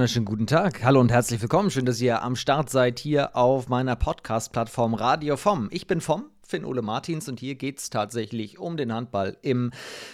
[0.00, 0.82] wunderschönen guten Tag.
[0.82, 1.70] Hallo und herzlich willkommen.
[1.70, 5.68] Schön, dass ihr am Start seid hier auf meiner Podcast-Plattform Radio Vom.
[5.72, 9.70] Ich bin Vom Finn-Ole Martins und hier geht es tatsächlich um den Handball im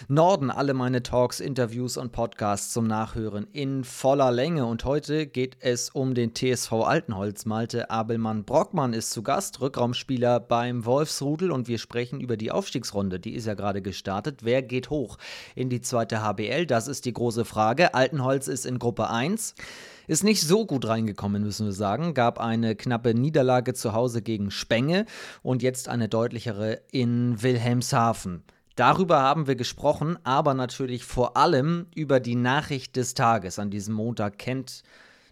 [0.07, 0.51] Norden.
[0.51, 4.67] Alle meine Talks, Interviews und Podcasts zum Nachhören in voller Länge.
[4.67, 7.45] Und heute geht es um den TSV Altenholz.
[7.45, 13.19] Malte Abelmann Brockmann ist zu Gast, Rückraumspieler beim Wolfsrudel und wir sprechen über die Aufstiegsrunde.
[13.19, 14.41] Die ist ja gerade gestartet.
[14.43, 15.17] Wer geht hoch
[15.55, 16.67] in die zweite HBL?
[16.67, 17.95] Das ist die große Frage.
[17.95, 19.55] Altenholz ist in Gruppe 1.
[20.07, 22.13] Ist nicht so gut reingekommen, müssen wir sagen.
[22.13, 25.05] Gab eine knappe Niederlage zu Hause gegen Spenge
[25.43, 28.43] und jetzt eine deutlichere in Wilhelmshaven.
[28.77, 33.59] Darüber haben wir gesprochen, aber natürlich vor allem über die Nachricht des Tages.
[33.59, 34.83] An diesem Montag kennt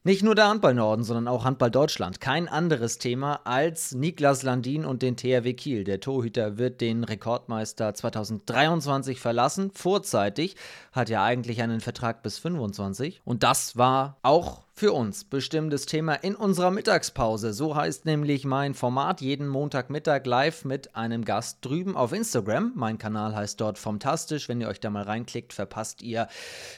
[0.04, 2.20] nicht nur der Handball Norden, sondern auch Handball Deutschland.
[2.20, 5.84] Kein anderes Thema als Niklas Landin und den THW Kiel.
[5.84, 10.58] Der Torhüter wird den Rekordmeister 2023 verlassen, vorzeitig,
[10.92, 13.22] hat ja eigentlich einen Vertrag bis 25.
[13.26, 17.54] Und das war auch für uns bestimmtes Thema in unserer Mittagspause.
[17.54, 22.74] So heißt nämlich mein Format jeden Montagmittag live mit einem Gast drüben auf Instagram.
[22.76, 24.50] Mein Kanal heißt dort Fantastisch.
[24.50, 26.28] Wenn ihr euch da mal reinklickt, verpasst ihr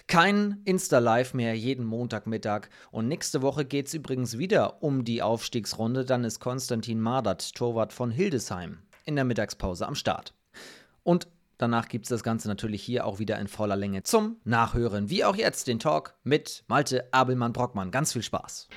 [0.06, 2.70] kein Insta-Live mehr jeden Montagmittag.
[2.92, 6.06] Und nächste Woche geht es übrigens wieder um die Aufstiegsrunde.
[6.06, 10.36] Dann ist Konstantin Mardert, Torwart von Hildesheim, in der Mittagspause am Start.
[11.02, 11.28] Und
[11.60, 15.10] Danach gibt es das Ganze natürlich hier auch wieder in voller Länge zum Nachhören.
[15.10, 17.90] Wie auch jetzt den Talk mit Malte Abelmann-Brockmann.
[17.90, 18.70] Ganz viel Spaß.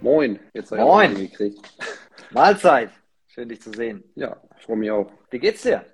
[0.00, 1.14] Moin, jetzt habe ich Moin.
[1.16, 1.58] gekriegt.
[2.30, 2.90] Mahlzeit.
[3.26, 4.04] Schön, dich zu sehen.
[4.14, 5.10] Ja, ich freue mich auch.
[5.30, 5.84] Wie geht's dir?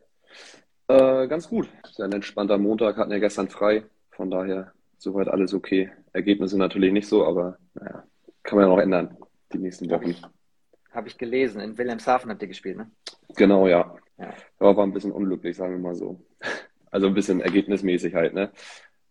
[0.88, 1.70] Äh, ganz gut.
[1.88, 3.84] Ist ein entspannter Montag, hatten ja gestern frei.
[4.11, 5.91] Von daher soweit alles okay.
[6.12, 8.05] Ergebnisse natürlich nicht so, aber naja,
[8.42, 9.16] kann man ja noch ändern
[9.55, 10.14] die nächsten Wochen.
[10.91, 11.62] Habe ich gelesen.
[11.62, 12.91] In Wilhelmshaven habt ihr gespielt, ne?
[13.36, 13.96] Genau, ja.
[14.20, 14.34] Ja.
[14.58, 16.20] Aber war ein bisschen unglücklich, sagen wir mal so.
[16.92, 18.50] Also ein bisschen ergebnismäßig halt, ne?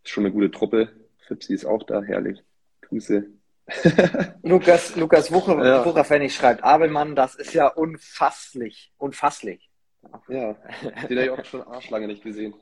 [0.03, 0.89] Ist schon eine gute Truppe.
[1.25, 2.43] Fipsi ist auch da, herrlich.
[2.81, 3.25] Grüße.
[4.43, 5.85] Lukas, Lukas Wucher, ja.
[5.85, 8.91] Wucherpfennig schreibt, Abelmann, das ist ja unfasslich.
[8.97, 9.71] Unfasslich.
[10.27, 10.57] Ja,
[11.09, 12.53] den habe ich auch schon arschlange nicht gesehen.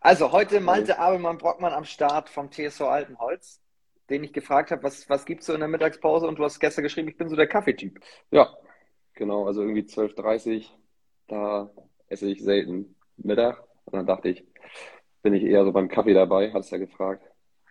[0.00, 3.60] Also heute Malte Abelmann Brockmann am Start vom TSV Altenholz
[4.10, 6.60] den ich gefragt habe, was, was gibt es so in der Mittagspause und du hast
[6.60, 8.00] gestern geschrieben, ich bin so der Kaffeetyp.
[8.30, 8.56] Ja,
[9.14, 10.62] genau, also irgendwie 12.30 Uhr,
[11.28, 11.70] da
[12.08, 14.44] esse ich selten Mittag und dann dachte ich,
[15.22, 17.22] bin ich eher so beim Kaffee dabei, hast ja gefragt,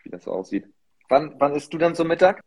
[0.03, 0.66] wie das so aussieht.
[1.09, 2.44] Wann, wann isst du dann so Mittag?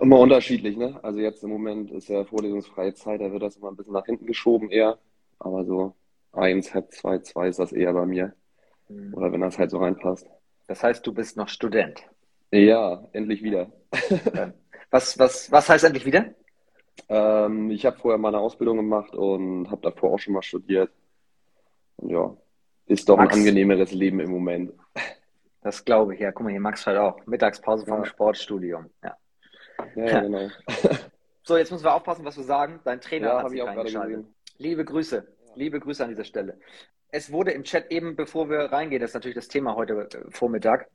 [0.00, 0.98] Immer unterschiedlich, ne?
[1.02, 4.04] Also jetzt im Moment ist ja vorlesungsfreie Zeit, da wird das immer ein bisschen nach
[4.04, 4.98] hinten geschoben eher.
[5.38, 5.94] Aber so
[6.32, 8.34] eins, halb zwei, zwei ist das eher bei mir.
[8.88, 9.14] Mhm.
[9.14, 10.26] Oder wenn das halt so reinpasst.
[10.66, 12.02] Das heißt, du bist noch Student?
[12.50, 13.72] Ja, endlich wieder.
[14.90, 16.34] was, was, was heißt endlich wieder?
[17.08, 20.90] Ähm, ich habe vorher meine Ausbildung gemacht und habe davor auch schon mal studiert.
[21.96, 22.36] Und ja,
[22.86, 23.34] ist doch Max.
[23.34, 24.72] ein angenehmeres Leben im Moment.
[25.62, 26.32] Das glaube ich, ja.
[26.32, 27.24] Guck mal, hier Max halt auch.
[27.26, 28.04] Mittagspause vom ja.
[28.04, 28.90] Sportstudium.
[29.02, 29.16] Ja.
[29.94, 30.48] ja, genau.
[31.42, 32.80] so, jetzt müssen wir aufpassen, was wir sagen.
[32.84, 34.26] Dein Trainer ja, hat sich eingeschaltet.
[34.58, 35.26] Liebe Grüße.
[35.54, 36.58] Liebe Grüße an dieser Stelle.
[37.10, 40.30] Es wurde im Chat eben, bevor wir reingehen, das ist natürlich das Thema heute äh,
[40.30, 40.88] Vormittag,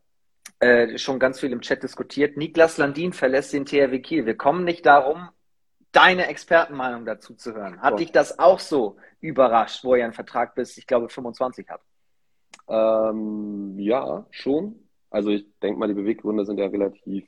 [0.59, 2.37] äh, schon ganz viel im Chat diskutiert.
[2.37, 4.25] Niklas Landin verlässt den THW Kiel.
[4.25, 5.29] Wir kommen nicht darum,
[5.91, 7.81] deine Expertenmeinung dazu zu hören.
[7.81, 7.97] Hat oh.
[7.97, 11.81] dich das auch so überrascht, wo er einen Vertrag bis, ich glaube, 25 hat?
[12.67, 14.87] Ähm, ja, schon.
[15.09, 17.27] Also ich denke mal, die Beweggründe sind ja relativ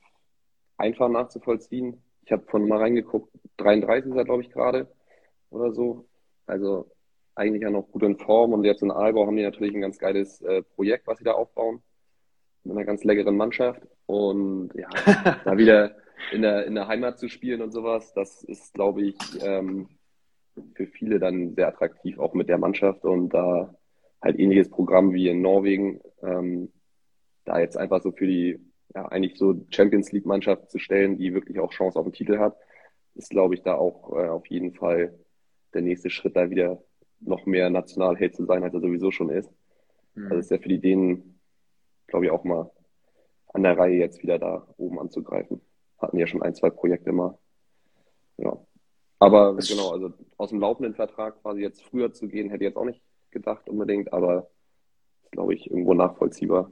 [0.76, 2.02] einfach nachzuvollziehen.
[2.24, 4.88] Ich habe von mal reingeguckt, 33 ist er, glaube ich, gerade
[5.50, 6.06] oder so.
[6.46, 6.90] Also
[7.34, 9.98] eigentlich ja noch gut in Form und jetzt in Aalbau haben die natürlich ein ganz
[9.98, 11.82] geiles äh, Projekt, was sie da aufbauen
[12.64, 13.80] mit einer ganz leckeren Mannschaft.
[14.06, 14.88] Und ja,
[15.44, 15.94] da wieder
[16.32, 19.88] in der, in der Heimat zu spielen und sowas, das ist, glaube ich, ähm,
[20.74, 23.74] für viele dann sehr attraktiv, auch mit der Mannschaft und da
[24.20, 26.72] halt ähnliches Programm wie in Norwegen, ähm,
[27.44, 28.60] da jetzt einfach so für die,
[28.94, 32.38] ja, eigentlich so Champions League Mannschaft zu stellen, die wirklich auch Chance auf den Titel
[32.38, 32.56] hat,
[33.14, 35.18] ist, glaube ich, da auch äh, auf jeden Fall
[35.72, 36.82] der nächste Schritt, da wieder
[37.20, 39.50] noch mehr Nationalheld zu sein, als er sowieso schon ist.
[40.14, 40.24] Mhm.
[40.24, 41.40] Also ist ja für die Dänen
[42.10, 42.70] glaube ich, auch mal
[43.54, 45.60] an der Reihe jetzt wieder da oben anzugreifen.
[46.00, 47.38] Hatten ja schon ein, zwei Projekte mal.
[48.38, 48.56] Ja.
[49.18, 52.70] Aber das genau, also aus dem laufenden Vertrag quasi jetzt früher zu gehen, hätte ich
[52.70, 54.50] jetzt auch nicht gedacht unbedingt, aber
[55.30, 56.70] glaube ich, irgendwo nachvollziehbar.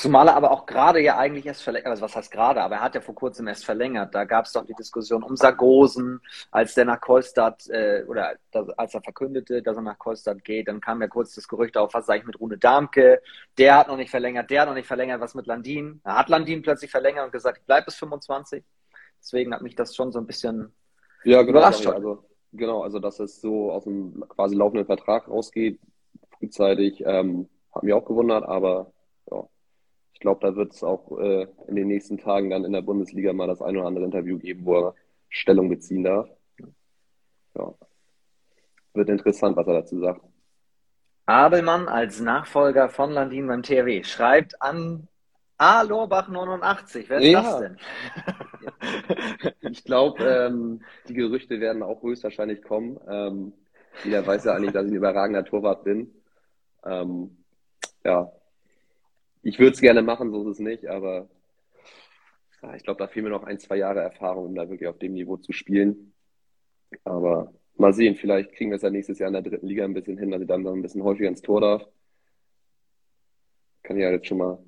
[0.00, 2.80] Zumal er aber auch gerade ja eigentlich erst verlängert, also was heißt gerade, aber er
[2.80, 4.14] hat ja vor kurzem erst verlängert.
[4.14, 8.70] Da gab es doch die Diskussion um Sargosen, als der nach Kolstadt äh, oder das,
[8.78, 11.92] als er verkündete, dass er nach Kolstadt geht, dann kam ja kurz das Gerücht auf,
[11.92, 13.20] was sage ich mit Rune Darmke,
[13.58, 16.00] der hat noch nicht verlängert, der hat noch nicht verlängert, was mit Landin.
[16.02, 18.64] Da hat Landin plötzlich verlängert und gesagt, ich bleibe bis 25.
[19.18, 20.72] Deswegen hat mich das schon so ein bisschen
[21.24, 21.86] ja, genau, überrascht.
[21.86, 22.24] Also,
[22.54, 25.78] genau, also dass es so aus dem quasi laufenden Vertrag rausgeht,
[26.38, 28.94] frühzeitig, ähm, hat mich auch gewundert, aber
[30.20, 33.32] ich glaube, da wird es auch äh, in den nächsten Tagen dann in der Bundesliga
[33.32, 34.94] mal das ein oder andere Interview geben, wo er
[35.30, 36.28] Stellung beziehen darf.
[37.56, 37.72] Ja.
[38.92, 40.20] Wird interessant, was er dazu sagt.
[41.24, 45.08] Abelmann als Nachfolger von Landin beim THW schreibt an
[45.56, 45.80] A.
[45.80, 47.08] Lorbach 89.
[47.08, 47.40] Wer ist ja.
[47.40, 47.76] das denn?
[49.72, 53.00] ich glaube, ähm, die Gerüchte werden auch höchstwahrscheinlich kommen.
[53.08, 53.54] Ähm,
[54.04, 56.14] jeder weiß ja eigentlich, dass ich ein überragender Torwart bin.
[56.84, 57.38] Ähm,
[58.04, 58.30] ja,
[59.42, 61.28] ich würde es gerne machen, so ist es nicht, aber
[62.62, 64.98] ja, ich glaube, da fehlen mir noch ein, zwei Jahre Erfahrung, um da wirklich auf
[64.98, 66.12] dem Niveau zu spielen.
[67.04, 69.94] Aber mal sehen, vielleicht kriegen wir es ja nächstes Jahr in der dritten Liga ein
[69.94, 71.86] bisschen hin, dass ich dann noch ein bisschen häufiger ins Tor darf.
[73.82, 74.62] Kann ich ja jetzt schon mal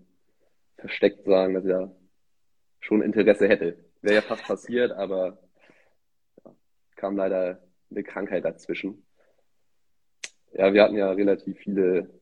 [0.79, 1.95] versteckt sagen, dass ich da
[2.81, 3.85] schon Interesse hätte.
[4.01, 5.39] Wäre ja fast passiert, aber
[6.45, 6.55] ja,
[6.97, 9.07] kam leider eine Krankheit dazwischen.
[10.55, 12.22] Ja, wir hatten ja relativ viele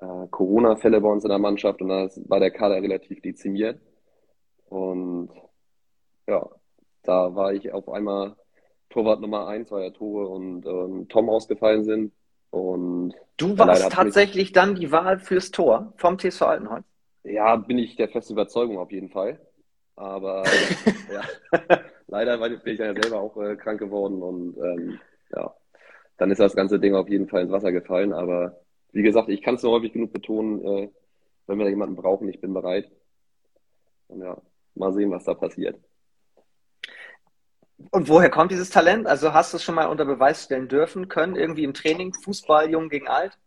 [0.00, 3.80] äh, Corona-Fälle bei uns in der Mannschaft und da war der Kader relativ dezimiert.
[4.68, 5.30] Und
[6.26, 6.48] ja,
[7.02, 8.36] da war ich auf einmal
[8.90, 12.12] Torwart Nummer eins, weil ja Tore und ähm, Tom ausgefallen sind.
[12.50, 16.84] Und du warst tatsächlich dann die Wahl fürs Tor vom TSV Altenholz?
[17.22, 19.40] Ja, bin ich der festen Überzeugung auf jeden Fall.
[19.96, 20.42] Aber
[21.12, 21.58] ja,
[22.08, 24.98] leider bin ich ja selber auch äh, krank geworden und ähm,
[25.34, 25.54] ja,
[26.16, 28.12] dann ist das ganze Ding auf jeden Fall ins Wasser gefallen.
[28.12, 28.56] Aber
[28.92, 30.90] wie gesagt, ich kann es nur häufig genug betonen, äh,
[31.46, 32.90] wenn wir da jemanden brauchen, ich bin bereit.
[34.08, 34.36] Und ja,
[34.74, 35.76] mal sehen, was da passiert.
[37.90, 39.06] Und woher kommt dieses Talent?
[39.06, 42.70] Also hast du es schon mal unter Beweis stellen dürfen, können, irgendwie im Training, Fußball,
[42.70, 43.38] Jung gegen Alt?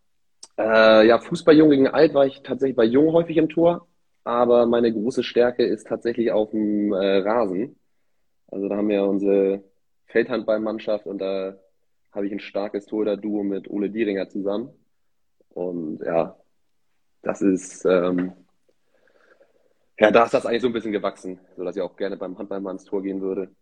[0.58, 3.88] Äh, ja, Fußball, Jung gegen Alt war ich tatsächlich bei Jung häufig im Tor,
[4.24, 7.78] aber meine große Stärke ist tatsächlich auf dem äh, Rasen.
[8.48, 9.64] Also da haben wir unsere
[10.08, 11.56] Feldhandballmannschaft und da
[12.12, 14.70] habe ich ein starkes Torhüter-Duo mit Ole Dieringer zusammen.
[15.54, 16.36] Und ja,
[17.22, 18.34] das ist, ähm,
[20.00, 22.60] ja, da ist das eigentlich so ein bisschen gewachsen, sodass ich auch gerne beim Handball
[22.60, 23.56] mal ins Tor gehen würde.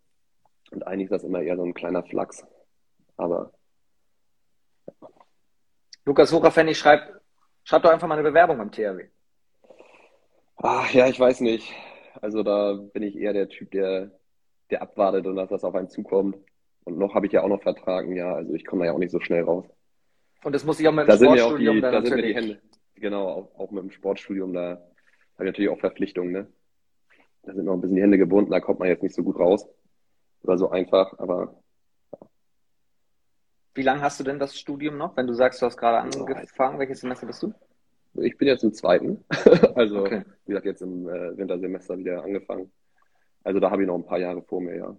[0.70, 2.44] Und eigentlich ist das immer eher so ein kleiner Flachs.
[3.16, 3.52] Aber.
[4.86, 5.08] Ja.
[6.04, 7.12] Lukas Horafenny schreibt,
[7.64, 9.08] schreibt doch einfach mal eine Bewerbung beim THW.
[10.56, 11.72] Ach ja, ich weiß nicht.
[12.20, 14.10] Also da bin ich eher der Typ, der,
[14.70, 16.36] der abwartet und dass das auf einen zukommt.
[16.84, 18.98] Und noch habe ich ja auch noch Vertrag, ja, also ich komme da ja auch
[18.98, 19.66] nicht so schnell raus.
[20.44, 22.16] Und das muss ich auch mit dem da Sportstudium sind ja auch die, da sind
[22.16, 22.60] mir die Hände,
[22.96, 24.84] genau, auch, auch mit dem Sportstudium, da habe
[25.38, 26.46] ich natürlich auch Verpflichtungen, ne?
[27.42, 29.38] Da sind noch ein bisschen die Hände gebunden, da kommt man jetzt nicht so gut
[29.38, 29.68] raus.
[30.42, 31.54] Oder so einfach, aber
[32.12, 32.18] ja.
[33.74, 36.78] Wie lange hast du denn das Studium noch, wenn du sagst, du hast gerade angefangen?
[36.78, 37.54] Welches Semester bist du?
[38.14, 39.24] Ich bin jetzt im zweiten.
[39.74, 40.24] also, okay.
[40.44, 42.70] wie gesagt, jetzt im äh, Wintersemester wieder angefangen.
[43.44, 44.96] Also da habe ich noch ein paar Jahre vor mir, ja.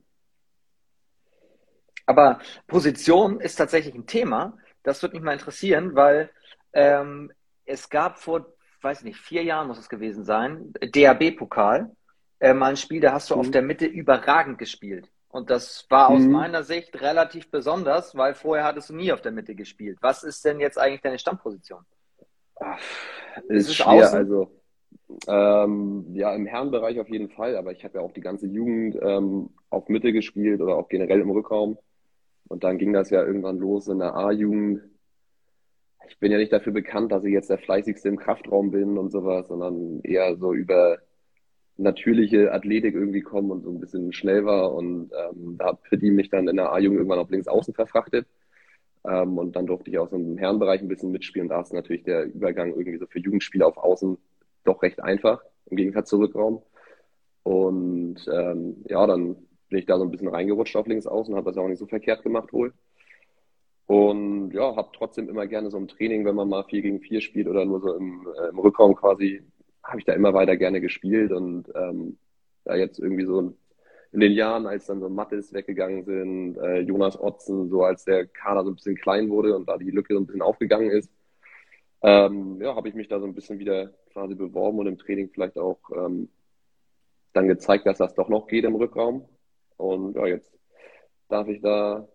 [2.06, 6.30] Aber Position ist tatsächlich ein Thema, das würde mich mal interessieren, weil
[6.74, 7.32] ähm,
[7.66, 8.46] es gab vor,
[8.82, 11.92] weiß nicht, vier Jahren muss es gewesen sein, DAB-Pokal,
[12.40, 13.40] äh, mal ein Spiel, da hast du mhm.
[13.40, 15.10] auf der Mitte überragend gespielt.
[15.30, 16.32] Und das war aus mhm.
[16.32, 19.98] meiner Sicht relativ besonders, weil vorher hattest du nie auf der Mitte gespielt.
[20.02, 21.84] Was ist denn jetzt eigentlich deine Stammposition?
[22.60, 22.78] Ach,
[23.48, 24.18] ist, ist schwer, außen?
[24.18, 24.52] also
[25.28, 28.98] ähm, ja, im Herrenbereich auf jeden Fall, aber ich habe ja auch die ganze Jugend
[29.02, 31.78] ähm, auf Mitte gespielt oder auch generell im Rückraum.
[32.54, 34.84] Und dann ging das ja irgendwann los in der A-Jugend.
[36.08, 39.12] Ich bin ja nicht dafür bekannt, dass ich jetzt der fleißigste im Kraftraum bin und
[39.12, 41.00] sowas, sondern eher so über
[41.78, 44.72] natürliche Athletik irgendwie kommen und so ein bisschen schnell war.
[44.72, 48.28] Und ähm, da hat Pitti mich dann in der A-Jugend irgendwann auf links außen verfrachtet.
[49.04, 51.50] Ähm, und dann durfte ich auch so im Herrenbereich ein bisschen mitspielen.
[51.50, 54.16] Da ist natürlich der Übergang irgendwie so für Jugendspieler auf Außen
[54.64, 56.62] doch recht einfach, im Gegensatz zu Rückraum.
[57.42, 59.38] Und ähm, ja, dann
[59.74, 61.88] bin ich da so ein bisschen reingerutscht auf links außen, habe das auch nicht so
[61.88, 62.74] verkehrt gemacht wohl.
[63.88, 67.22] Und ja, habe trotzdem immer gerne so im Training, wenn man mal 4 gegen 4
[67.22, 69.42] spielt oder nur so im, äh, im Rückraum quasi,
[69.84, 72.20] habe ich da immer weiter gerne gespielt und ähm,
[72.66, 73.56] da jetzt irgendwie so
[74.12, 78.28] in den Jahren, als dann so Mattes weggegangen sind, äh, Jonas Otzen, so als der
[78.28, 81.12] Kader so ein bisschen klein wurde und da die Lücke so ein bisschen aufgegangen ist,
[82.04, 85.32] ähm, ja, habe ich mich da so ein bisschen wieder quasi beworben und im Training
[85.34, 86.30] vielleicht auch ähm,
[87.34, 89.28] dann gezeigt, dass das doch noch geht im Rückraum.
[89.84, 90.58] Und ja, jetzt
[91.28, 92.08] darf ich da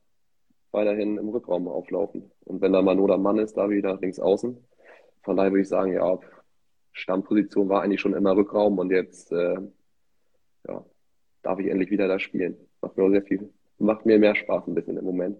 [0.70, 2.30] weiterhin im Rückraum auflaufen.
[2.44, 4.56] Und wenn da mal nur der Mann ist, da wieder links außen.
[5.22, 6.18] Von daher würde ich sagen, ja,
[6.92, 9.56] Stammposition war eigentlich schon immer Rückraum und jetzt äh,
[10.66, 10.84] ja,
[11.42, 12.56] darf ich endlich wieder da spielen.
[12.80, 15.38] Macht mir sehr viel, macht mir mehr Spaß ein bisschen im Moment.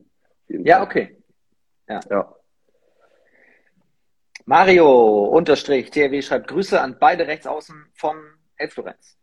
[0.49, 1.17] Ja, okay.
[1.89, 2.01] Ja.
[2.11, 2.35] ja.
[4.45, 8.17] Mario unterstrich TRW schreibt Grüße an beide Rechtsaußen von
[8.57, 9.18] Elf Florenz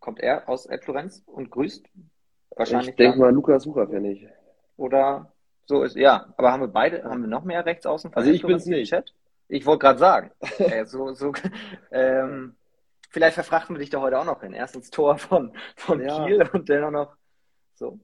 [0.00, 1.86] kommt er aus Florenz und grüßt?
[2.56, 2.90] Wahrscheinlich.
[2.90, 4.26] Ich denke mal, Lukas Sucher kenne ich.
[4.76, 5.32] Oder
[5.66, 6.32] so ist, ja.
[6.36, 8.12] Aber haben wir beide, haben wir noch mehr Rechtsaußen?
[8.14, 8.90] Also ich bin es nicht.
[8.90, 9.14] Chat?
[9.48, 11.32] Ich wollte gerade sagen, äh, so, so,
[11.90, 12.56] ähm,
[13.10, 14.52] vielleicht verfrachten wir dich da heute auch noch hin.
[14.52, 16.24] Erst ins Tor von, von ja.
[16.24, 17.16] Kiel und dann auch noch
[17.74, 17.98] so.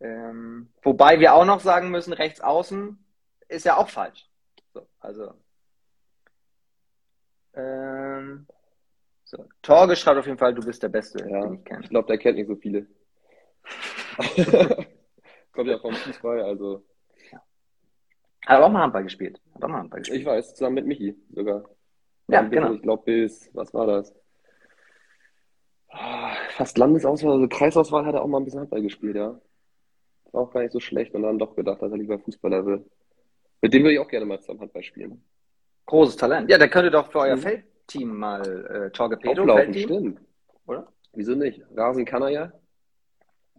[0.00, 2.98] Ähm, wobei wir auch noch sagen müssen, rechts außen
[3.48, 4.28] ist ja auch falsch.
[4.74, 5.32] So, also.
[7.54, 8.46] Ähm,
[9.26, 9.44] so.
[9.60, 11.80] Torge schreibt auf jeden Fall, du bist der Beste, ja, den ich kenne.
[11.82, 12.86] Ich glaube, der kennt nicht so viele.
[15.52, 16.84] Kommt ja vom Fußball, also.
[18.46, 19.40] Hat auch mal Handball gespielt.
[19.54, 20.20] Hat auch mal Handball gespielt.
[20.20, 21.64] Ich weiß, zusammen mit Michi sogar.
[22.28, 22.74] Ja, genau.
[22.74, 24.14] Ich glaube, bis, was war das?
[25.88, 29.40] Ah, fast Landesauswahl, also Kreisauswahl hat er auch mal ein bisschen Handball gespielt, ja.
[30.32, 32.84] War auch gar nicht so schlecht und dann doch gedacht, dass er lieber Fußballer will.
[33.60, 35.24] Mit dem würde ich auch gerne mal zusammen Handball spielen.
[35.86, 36.50] Großes Talent.
[36.50, 37.40] Ja, der könnte doch für euer mhm.
[37.86, 40.20] Feldteam mal äh, Torgepedo Auflaufen, stimmt.
[40.66, 40.92] Oder?
[41.14, 41.62] Wieso nicht?
[41.74, 42.52] Rasen kann er ja.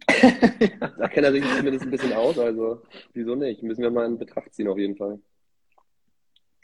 [0.98, 2.82] da kennt er sich zumindest ein bisschen aus, also
[3.12, 3.62] wieso nicht?
[3.62, 5.18] Müssen wir mal in Betracht ziehen auf jeden Fall.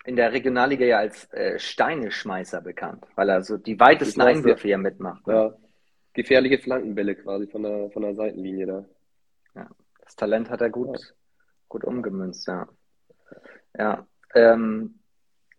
[0.04, 4.78] In der Regionalliga ja als äh, Steineschmeißer bekannt, weil er so die weitesten Einwürfe ja
[4.78, 5.26] mitmacht.
[5.26, 5.35] Ne?
[5.35, 5.54] Ja,
[6.12, 8.85] gefährliche Flankenbälle quasi von der, von der Seitenlinie da.
[9.54, 9.68] Ja,
[10.02, 11.06] das Talent hat er gut, ja.
[11.68, 12.68] gut umgemünzt, ja.
[13.76, 15.00] Ja, ähm,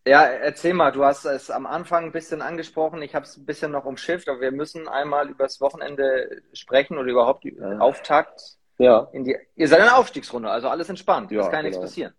[0.07, 3.45] ja, erzähl mal, du hast es am Anfang ein bisschen angesprochen, ich habe es ein
[3.45, 7.79] bisschen noch umschifft, aber wir müssen einmal über das Wochenende sprechen oder überhaupt ja.
[7.79, 8.57] Auftakt.
[8.77, 9.09] Ja.
[9.13, 11.63] In die, ihr seid in der Aufstiegsrunde, also alles entspannt, ja, es kann genau.
[11.63, 12.13] nichts passieren.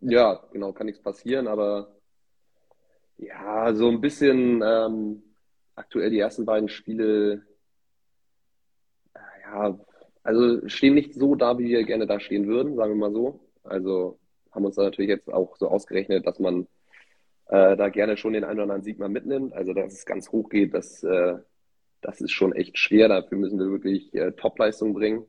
[0.00, 1.94] Ja, genau, kann nichts passieren, aber
[3.16, 5.22] ja, so ein bisschen ähm,
[5.76, 7.42] aktuell die ersten beiden Spiele,
[9.42, 9.78] ja,
[10.24, 13.40] also stehen nicht so da, wie wir gerne da stehen würden, sagen wir mal so.
[13.62, 14.18] Also
[14.50, 16.66] haben uns da natürlich jetzt auch so ausgerechnet, dass man
[17.54, 19.52] äh, da gerne schon den einen oder anderen Sieg mal mitnimmt.
[19.52, 21.36] Also dass es ganz hoch geht, das, äh,
[22.00, 23.08] das ist schon echt schwer.
[23.08, 25.24] Dafür müssen wir wirklich äh, Topleistung bringen.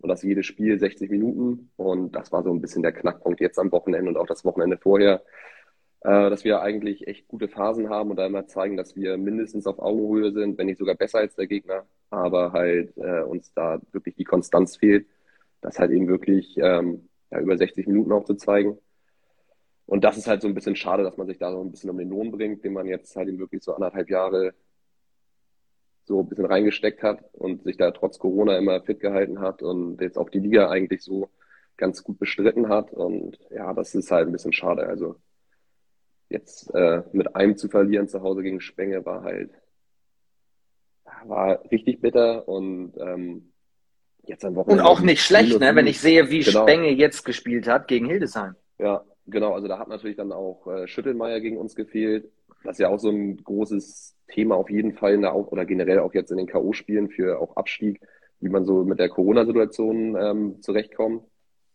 [0.00, 1.70] Und das jedes Spiel 60 Minuten.
[1.76, 4.76] Und das war so ein bisschen der Knackpunkt jetzt am Wochenende und auch das Wochenende
[4.76, 5.22] vorher,
[6.00, 9.66] äh, dass wir eigentlich echt gute Phasen haben und da immer zeigen, dass wir mindestens
[9.66, 11.86] auf Augenhöhe sind, wenn nicht sogar besser als der Gegner.
[12.10, 15.06] Aber halt äh, uns da wirklich die Konstanz fehlt,
[15.60, 18.78] das halt eben wirklich ähm, ja, über 60 Minuten auch zu zeigen.
[19.88, 21.88] Und das ist halt so ein bisschen schade, dass man sich da so ein bisschen
[21.88, 24.52] um den Lohn bringt, den man jetzt halt eben wirklich so anderthalb Jahre
[26.04, 30.02] so ein bisschen reingesteckt hat und sich da trotz Corona immer fit gehalten hat und
[30.02, 31.30] jetzt auch die Liga eigentlich so
[31.78, 32.92] ganz gut bestritten hat.
[32.92, 34.86] Und ja, das ist halt ein bisschen schade.
[34.86, 35.16] Also
[36.28, 39.52] jetzt äh, mit einem zu verlieren zu Hause gegen Spenge war halt
[41.24, 43.54] war richtig bitter und ähm,
[44.26, 44.82] jetzt am Wochenende.
[44.82, 45.74] Und auch nicht schlecht, ne?
[45.74, 46.62] wenn ich sehe, wie genau.
[46.62, 48.54] Spenge jetzt gespielt hat gegen Hildesheim.
[48.78, 52.30] Ja, Genau, also da hat natürlich dann auch äh, Schüttelmeier gegen uns gefehlt.
[52.64, 55.66] Das ist ja auch so ein großes Thema auf jeden Fall in der auch oder
[55.66, 58.00] generell auch jetzt in den K.O.-Spielen für auch Abstieg,
[58.40, 61.24] wie man so mit der Corona-Situation ähm, zurechtkommt.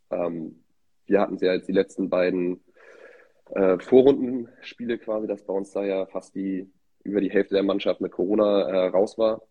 [0.10, 0.64] Ähm,
[1.06, 2.64] wir hatten es ja jetzt die letzten beiden
[3.52, 6.72] äh, Vorrundenspiele quasi, dass bei uns da ja fast die
[7.04, 9.44] über die Hälfte der Mannschaft mit Corona äh, raus war.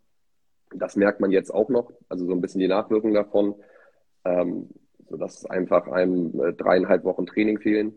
[0.75, 3.55] Das merkt man jetzt auch noch, also so ein bisschen die Nachwirkung davon.
[4.25, 4.71] Ähm,
[5.13, 7.93] sodass einfach einem äh, dreieinhalb Wochen Training fehlen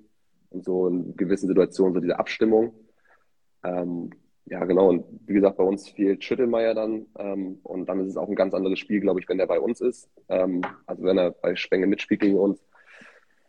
[0.49, 2.73] und so in gewissen Situationen so diese Abstimmung.
[3.63, 4.11] Ähm,
[4.45, 4.89] ja, genau.
[4.89, 7.07] Und wie gesagt, bei uns fehlt Schüttelmeier dann.
[7.17, 9.59] Ähm, und dann ist es auch ein ganz anderes Spiel, glaube ich, wenn der bei
[9.59, 10.09] uns ist.
[10.27, 12.61] Ähm, also wenn er bei Spenge mitspielt gegen uns.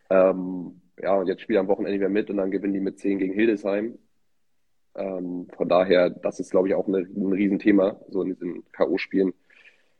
[0.09, 2.97] Ähm, ja, und jetzt spielt er am Wochenende wieder mit und dann gewinnen die mit
[2.99, 3.99] 10 gegen Hildesheim.
[4.95, 9.33] Ähm, von daher, das ist, glaube ich, auch eine, ein Riesenthema, so in diesen K.O.-Spielen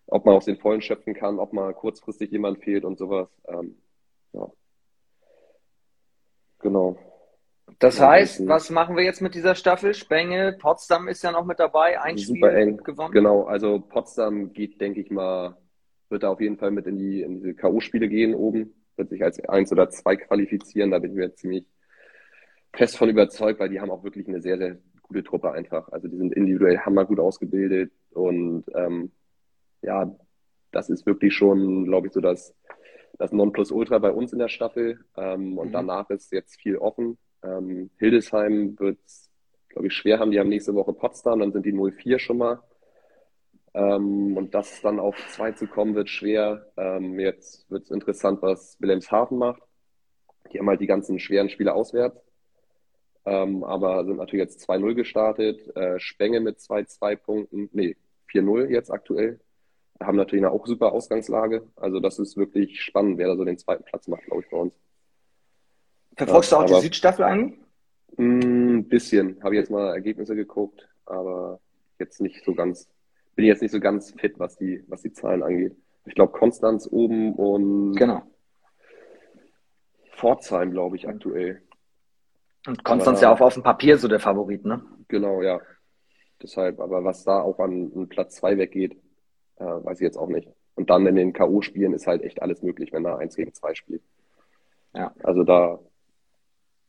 [0.07, 3.29] ob man aus den Vollen schöpfen kann, ob mal kurzfristig jemand fehlt und sowas.
[3.47, 3.77] Ähm,
[4.33, 4.51] ja.
[6.59, 6.97] Genau.
[7.79, 9.93] Das heißt, was machen wir jetzt mit dieser Staffel?
[9.93, 12.77] Spenge, Potsdam ist ja noch mit dabei, ein Super Spiel eng.
[12.77, 13.11] gewonnen.
[13.11, 15.57] Genau, also Potsdam geht, denke ich mal,
[16.09, 19.21] wird da auf jeden Fall mit in die in diese K.O.-Spiele gehen oben, wird sich
[19.21, 21.65] als eins oder zwei qualifizieren, da bin ich mir ziemlich
[22.73, 25.89] fest von überzeugt, weil die haben auch wirklich eine sehr, sehr gute Truppe einfach.
[25.91, 29.11] Also die sind individuell hammergut ausgebildet und ähm,
[29.87, 30.13] ja,
[30.71, 32.53] das ist wirklich schon, glaube ich, so das,
[33.17, 34.99] das Nonplusultra bei uns in der Staffel.
[35.15, 35.71] Ähm, und mhm.
[35.71, 37.17] danach ist jetzt viel offen.
[37.41, 39.31] Ähm, Hildesheim wird es,
[39.69, 40.31] glaube ich, schwer haben.
[40.31, 42.59] Die haben nächste Woche Potsdam, dann sind die 04 schon mal.
[43.73, 46.69] Ähm, und das dann auf zwei zu kommen, wird schwer.
[46.75, 49.61] Ähm, jetzt wird es interessant, was Wilhelmshaven macht.
[50.51, 52.21] Die haben halt die ganzen schweren Spiele auswärts.
[53.25, 55.75] Ähm, aber sind natürlich jetzt 2-0 gestartet.
[55.77, 57.69] Äh, Spenge mit 2-2 Punkten.
[57.71, 57.95] Nee,
[58.31, 59.39] 4-0 jetzt aktuell
[60.01, 61.67] haben natürlich auch super Ausgangslage.
[61.75, 64.57] Also das ist wirklich spannend, wer da so den zweiten Platz macht, glaube ich, bei
[64.57, 64.73] uns.
[66.15, 67.53] Verfolgst ja, du auch die Südstaffel an?
[68.17, 69.41] Ein mm, bisschen.
[69.43, 71.59] Habe jetzt mal Ergebnisse geguckt, aber
[71.99, 72.89] jetzt nicht so ganz,
[73.35, 75.75] bin jetzt nicht so ganz fit, was die, was die Zahlen angeht.
[76.05, 78.23] Ich glaube, Konstanz oben und genau.
[80.11, 81.61] Pforzheim, glaube ich, aktuell.
[82.65, 84.83] Und Konstanz ja auch auf dem Papier so der Favorit, ne?
[85.07, 85.61] Genau, ja.
[86.41, 88.97] Deshalb, aber was da auch an, an Platz zwei weggeht,
[89.59, 90.47] äh, weiß ich jetzt auch nicht.
[90.75, 93.73] Und dann in den K.O.-Spielen ist halt echt alles möglich, wenn er eins gegen zwei
[93.73, 94.03] spielt.
[94.93, 95.13] Ja.
[95.23, 95.79] Also da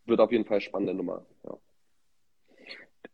[0.07, 1.25] wird auf jeden Fall spannende Nummer.
[1.45, 1.57] Ja.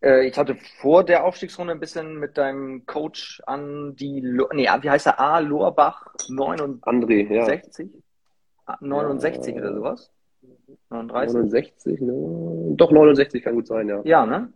[0.01, 4.89] Äh, ich hatte vor der Aufstiegsrunde ein bisschen mit deinem Coach an die, nee, wie
[4.89, 5.19] heißt er?
[5.19, 5.39] A.
[5.39, 6.83] Lorbach 69?
[6.83, 8.77] André, ja.
[8.79, 10.11] 69 ja, oder sowas?
[10.89, 11.35] 39?
[11.35, 12.75] 69, ne?
[12.75, 14.01] Doch, 69 kann gut sein, ja.
[14.03, 14.51] Ja, ne?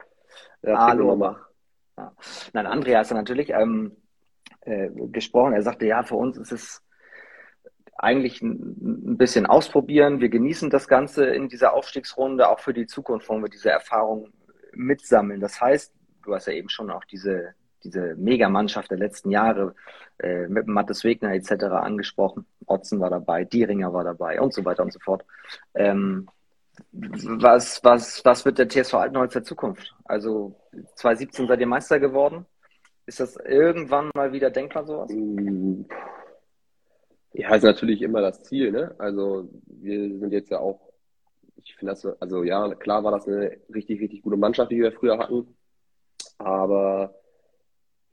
[0.61, 0.93] Ja, A.
[0.93, 1.47] Lorbach.
[1.97, 2.13] Ja.
[2.53, 3.91] Nein, André hast du natürlich ähm,
[4.69, 5.53] äh, gesprochen.
[5.53, 6.83] Er sagte, ja, für uns ist es
[7.97, 10.21] eigentlich ein, bisschen ausprobieren.
[10.21, 14.31] Wir genießen das Ganze in dieser Aufstiegsrunde, auch für die Zukunft wollen wir diese Erfahrung
[14.73, 15.41] mitsammeln.
[15.41, 19.75] Das heißt, du hast ja eben schon auch diese, diese Megamannschaft der letzten Jahre
[20.19, 21.65] äh, mit Mattes Wegner etc.
[21.65, 22.45] angesprochen.
[22.65, 25.25] Otzen war dabei, Dieringer war dabei und so weiter und so fort.
[25.73, 26.29] Ähm,
[26.93, 29.93] was, was, was wird der TSV Altenholz der Zukunft?
[30.05, 30.55] Also
[30.95, 32.45] 2017 seid ihr Meister geworden.
[33.09, 35.11] Ist das irgendwann mal wieder denkbar, sowas?
[37.33, 38.93] Ja, ist natürlich immer das Ziel, ne?
[38.99, 40.79] Also wir sind jetzt ja auch
[41.63, 44.91] ich finde das, also ja, klar war das eine richtig, richtig gute Mannschaft, die wir
[44.91, 45.55] früher hatten.
[46.37, 47.15] Aber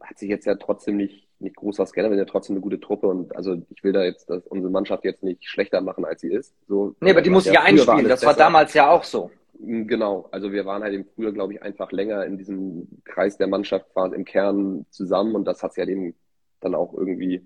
[0.01, 2.13] hat sich jetzt ja trotzdem nicht, nicht groß was geändert.
[2.13, 4.73] Wir sind ja trotzdem eine gute Truppe und also ich will da jetzt dass unsere
[4.73, 6.55] Mannschaft jetzt nicht schlechter machen, als sie ist.
[6.67, 8.09] So, nee, aber die muss ja einspielen.
[8.09, 9.31] Das war damals ja auch so.
[9.59, 13.37] Mm, genau, also wir waren halt im Frühjahr, glaube ich, einfach länger in diesem Kreis
[13.39, 16.15] der Mannschaft quasi im Kern zusammen und das hat es ja dem
[16.61, 17.45] dann auch irgendwie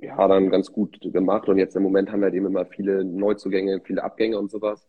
[0.00, 1.48] ja, dann ganz gut gemacht.
[1.48, 4.88] Und jetzt im Moment haben wir eben immer viele Neuzugänge, viele Abgänge und sowas.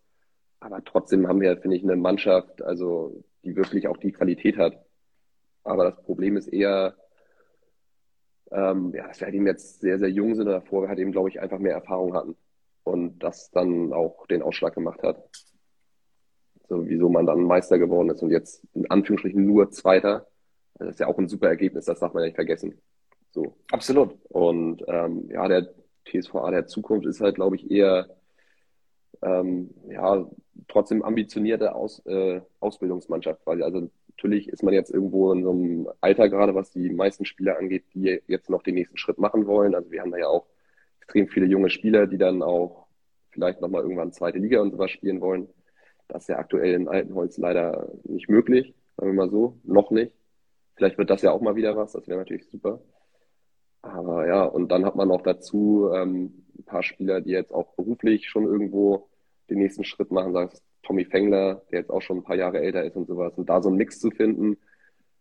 [0.60, 4.86] Aber trotzdem haben wir, finde ich, eine Mannschaft, also die wirklich auch die Qualität hat.
[5.64, 6.96] Aber das Problem ist eher,
[8.52, 11.12] ähm, ja, dass wir halt eben jetzt sehr, sehr jung sind und davor halt eben,
[11.12, 12.36] glaube ich, einfach mehr Erfahrung hatten.
[12.84, 15.24] Und das dann auch den Ausschlag gemacht hat.
[16.68, 20.28] So, wieso man dann Meister geworden ist und jetzt in Anführungsstrichen nur Zweiter.
[20.76, 22.80] Das ist ja auch ein super Ergebnis, das darf man ja nicht vergessen.
[23.32, 23.58] So.
[23.72, 24.18] Absolut.
[24.30, 25.74] Und ähm, ja, der
[26.06, 28.10] TSVA der Zukunft ist halt, glaube ich, eher
[29.22, 30.26] ähm, ja,
[30.68, 33.64] trotzdem ambitionierte Aus, äh, Ausbildungsmannschaft quasi.
[33.64, 37.58] Also natürlich ist man jetzt irgendwo in so einem Alter gerade, was die meisten Spieler
[37.58, 39.76] angeht, die jetzt noch den nächsten Schritt machen wollen.
[39.76, 40.46] Also wir haben da ja auch
[41.02, 42.81] extrem viele junge Spieler, die dann auch
[43.32, 45.48] vielleicht nochmal irgendwann zweite Liga und sowas spielen wollen.
[46.08, 50.14] Das ist ja aktuell in Altenholz leider nicht möglich, sagen wir mal so, noch nicht.
[50.76, 52.82] Vielleicht wird das ja auch mal wieder was, das wäre natürlich super.
[53.82, 57.74] Aber ja, und dann hat man noch dazu ähm, ein paar Spieler, die jetzt auch
[57.76, 59.10] beruflich schon irgendwo
[59.50, 62.84] den nächsten Schritt machen, sagst Tommy Fengler, der jetzt auch schon ein paar Jahre älter
[62.84, 63.34] ist und sowas.
[63.38, 64.58] Und da so einen Mix zu finden,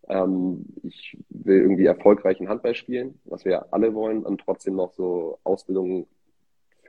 [0.09, 5.39] ähm, ich will irgendwie erfolgreichen Handball spielen, was wir alle wollen, und trotzdem noch so
[5.45, 6.07] Ausbildung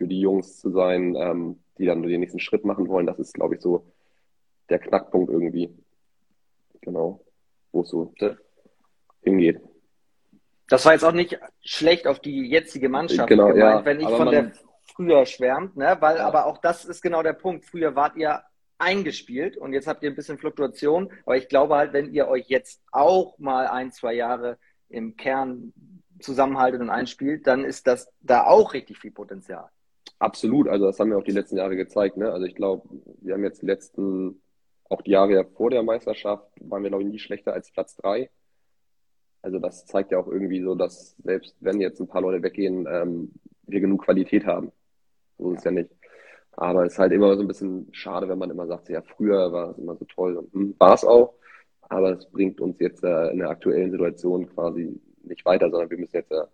[0.02, 3.06] für die Jungs zu sein, ähm, die dann den nächsten Schritt machen wollen.
[3.06, 3.86] Das ist, glaube ich, so
[4.68, 5.70] der Knackpunkt irgendwie.
[6.82, 7.24] Genau,
[7.72, 8.12] wo es so
[9.22, 9.62] hingeht.
[10.70, 14.08] Das war jetzt auch nicht schlecht auf die jetzige Mannschaft genau, gemeint, ja, wenn ich
[14.08, 14.52] von man, der
[14.96, 15.98] früher schwärmt, ne?
[16.00, 16.26] Weil, ja.
[16.26, 17.66] aber auch das ist genau der Punkt.
[17.66, 18.42] Früher wart ihr
[18.80, 21.12] eingespielt und jetzt habt ihr ein bisschen Fluktuation.
[21.28, 24.58] Aber ich glaube halt, wenn ihr euch jetzt auch mal ein, zwei Jahre
[24.90, 25.74] im Kern
[26.20, 29.70] zusammenhaltet und einspielt, dann ist das da auch richtig viel Potenzial.
[30.22, 32.16] Absolut, also das haben wir auch die letzten Jahre gezeigt.
[32.16, 32.32] Ne?
[32.32, 32.88] Also ich glaube,
[33.22, 34.40] wir haben jetzt die letzten,
[34.88, 38.30] auch die Jahre vor der Meisterschaft, waren wir, glaube ich, nie schlechter als Platz drei.
[39.42, 42.88] Also das zeigt ja auch irgendwie so, dass selbst wenn jetzt ein paar Leute weggehen,
[42.88, 43.32] ähm,
[43.64, 44.72] wir genug Qualität haben.
[45.40, 45.90] So ist es ja nicht.
[46.52, 49.52] Aber es ist halt immer so ein bisschen schade, wenn man immer sagt, ja, früher
[49.52, 51.34] war es immer so toll und hm, war es auch.
[51.82, 55.98] Aber es bringt uns jetzt äh, in der aktuellen Situation quasi nicht weiter, sondern wir
[55.98, 56.46] müssen jetzt äh,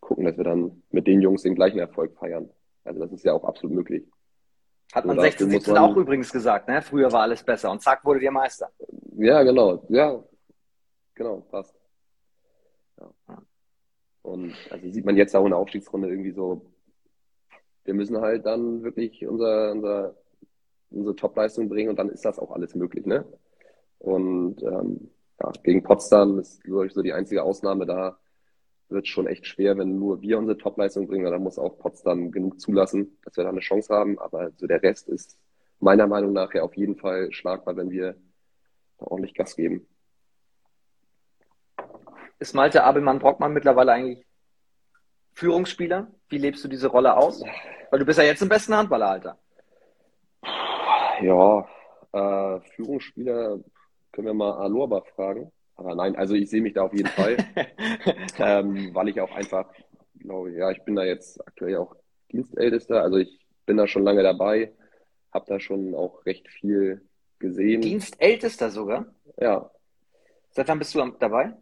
[0.00, 2.48] gucken, dass wir dann mit den Jungs den gleichen Erfolg feiern.
[2.84, 4.04] Also das ist ja auch absolut möglich.
[4.92, 6.82] Hat man 16, 17 man, auch übrigens gesagt, ne?
[6.82, 8.70] Früher war alles besser und zack, wurde der Meister.
[9.16, 9.84] Ja, genau.
[9.88, 10.22] Ja,
[11.14, 11.74] genau, passt.
[13.00, 13.42] Ja.
[14.22, 16.66] Und also sieht man jetzt auch in der Aufstiegsrunde irgendwie so,
[17.84, 20.14] wir müssen halt dann wirklich unser, unser,
[20.90, 23.24] unsere Topleistung bringen und dann ist das auch alles möglich, ne?
[23.98, 28.18] Und ähm, ja, gegen Potsdam ist, glaube ich, so die einzige Ausnahme da.
[28.92, 32.30] Wird schon echt schwer, wenn nur wir unsere Topleistung bringen, weil dann muss auch Potsdam
[32.30, 34.18] genug zulassen, dass wir da eine Chance haben.
[34.18, 35.38] Aber so der Rest ist
[35.80, 38.16] meiner Meinung nach ja auf jeden Fall schlagbar, wenn wir
[38.98, 39.86] da ordentlich Gas geben.
[42.38, 44.26] Ist Malte Abelmann-Brockmann mittlerweile eigentlich
[45.34, 46.08] Führungsspieler?
[46.28, 47.42] Wie lebst du diese Rolle aus?
[47.90, 49.38] Weil du bist ja jetzt im besten Handballeralter.
[51.20, 51.68] Ja,
[52.12, 53.60] äh, Führungsspieler
[54.12, 55.52] können wir mal Alorbach fragen.
[55.76, 57.36] Aber nein, also ich sehe mich da auf jeden Fall,
[58.38, 59.66] ähm, weil ich auch einfach
[60.22, 61.94] glaube, ja, ich bin da jetzt aktuell auch
[62.30, 64.72] Dienstältester, also ich bin da schon lange dabei,
[65.32, 67.06] habe da schon auch recht viel
[67.38, 67.82] gesehen.
[67.82, 69.06] Dienstältester sogar?
[69.38, 69.70] Ja.
[70.50, 71.54] Seit wann bist du dabei?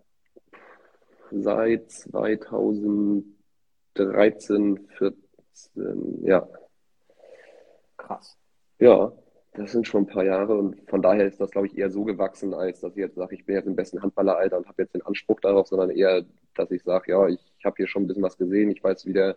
[1.31, 6.47] Seit 2013, 14, ja.
[7.97, 8.37] Krass.
[8.79, 9.13] Ja,
[9.61, 12.05] das sind schon ein paar Jahre und von daher ist das, glaube ich, eher so
[12.05, 14.95] gewachsen, als dass ich jetzt sage, ich bin jetzt im besten Handballeralter und habe jetzt
[14.95, 18.23] den Anspruch darauf, sondern eher, dass ich sage, ja, ich habe hier schon ein bisschen
[18.23, 19.37] was gesehen, ich weiß, wie, der,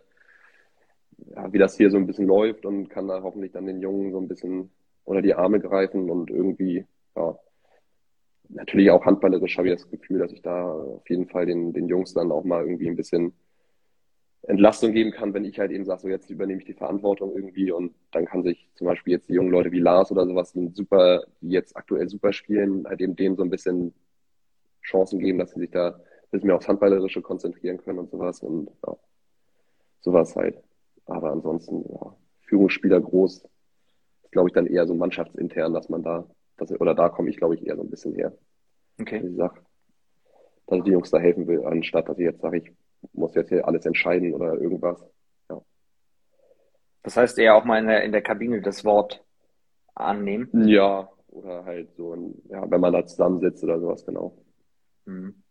[1.34, 4.12] ja, wie das hier so ein bisschen läuft und kann da hoffentlich dann den Jungen
[4.12, 4.70] so ein bisschen
[5.04, 7.38] unter die Arme greifen und irgendwie, ja,
[8.48, 11.88] natürlich auch handballerisch habe ich das Gefühl, dass ich da auf jeden Fall den, den
[11.88, 13.34] Jungs dann auch mal irgendwie ein bisschen
[14.46, 17.70] Entlastung geben kann, wenn ich halt eben sage, so jetzt übernehme ich die Verantwortung irgendwie
[17.70, 20.68] und dann kann sich zum Beispiel jetzt die jungen Leute wie Lars oder sowas, die
[20.72, 23.94] super, die jetzt aktuell super spielen, halt eben denen so ein bisschen
[24.82, 28.40] Chancen geben, dass sie sich da ein bisschen mehr aufs Handballerische konzentrieren können und sowas
[28.40, 28.96] und ja,
[30.00, 30.62] sowas halt.
[31.06, 33.48] Aber ansonsten, ja, Führungsspieler groß,
[34.30, 36.26] glaube ich, dann eher so mannschaftsintern, dass man da,
[36.58, 38.36] dass, oder da komme ich, glaube ich, eher so ein bisschen her.
[39.00, 39.20] Okay.
[39.20, 39.60] Dass ich sage,
[40.66, 42.72] dass ich die Jungs da helfen will, anstatt dass ich jetzt sage, ich
[43.12, 45.04] muss jetzt hier alles entscheiden oder irgendwas.
[45.50, 45.60] Ja.
[47.02, 49.24] Das heißt eher auch mal in der, in der Kabine das Wort
[49.94, 50.68] annehmen?
[50.68, 54.36] Ja, oder halt so, ein, ja, wenn man da zusammensitzt oder sowas, genau.
[55.04, 55.42] Mhm.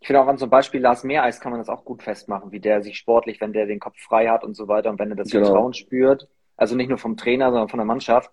[0.00, 2.52] Ich finde auch an so einem Beispiel Lars Meereis kann man das auch gut festmachen,
[2.52, 5.10] wie der sich sportlich, wenn der den Kopf frei hat und so weiter und wenn
[5.10, 5.46] er das genau.
[5.46, 8.30] Vertrauen spürt, also nicht nur vom Trainer, sondern von der Mannschaft,